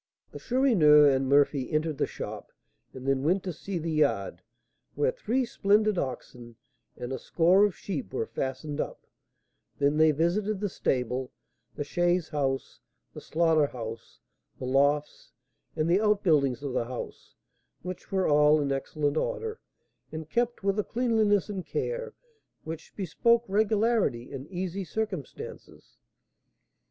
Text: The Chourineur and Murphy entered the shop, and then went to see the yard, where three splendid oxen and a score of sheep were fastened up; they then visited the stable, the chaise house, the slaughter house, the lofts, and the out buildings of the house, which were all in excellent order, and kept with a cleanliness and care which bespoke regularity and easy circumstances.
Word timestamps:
The 0.31 0.39
Chourineur 0.39 1.07
and 1.07 1.29
Murphy 1.29 1.71
entered 1.71 1.99
the 1.99 2.07
shop, 2.07 2.51
and 2.91 3.05
then 3.07 3.21
went 3.21 3.43
to 3.43 3.53
see 3.53 3.77
the 3.77 3.91
yard, 3.91 4.41
where 4.95 5.11
three 5.11 5.45
splendid 5.45 5.99
oxen 5.99 6.55
and 6.97 7.13
a 7.13 7.19
score 7.19 7.65
of 7.65 7.75
sheep 7.77 8.11
were 8.11 8.25
fastened 8.25 8.81
up; 8.81 9.05
they 9.77 9.89
then 9.89 10.15
visited 10.15 10.59
the 10.59 10.69
stable, 10.69 11.31
the 11.75 11.83
chaise 11.83 12.29
house, 12.29 12.79
the 13.13 13.21
slaughter 13.21 13.67
house, 13.67 14.19
the 14.57 14.65
lofts, 14.65 15.29
and 15.75 15.87
the 15.87 16.01
out 16.01 16.23
buildings 16.23 16.63
of 16.63 16.73
the 16.73 16.85
house, 16.85 17.35
which 17.83 18.11
were 18.11 18.27
all 18.27 18.59
in 18.59 18.71
excellent 18.71 19.17
order, 19.17 19.59
and 20.11 20.31
kept 20.31 20.63
with 20.63 20.79
a 20.79 20.83
cleanliness 20.83 21.47
and 21.47 21.67
care 21.67 22.15
which 22.63 22.95
bespoke 22.95 23.43
regularity 23.47 24.31
and 24.31 24.47
easy 24.47 24.83
circumstances. 24.83 25.95